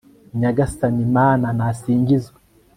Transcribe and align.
nyagasani 0.39 1.05
mana, 1.15 1.47
nasingizwe 1.57 2.37